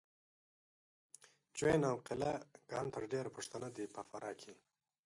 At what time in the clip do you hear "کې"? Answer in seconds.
4.41-4.53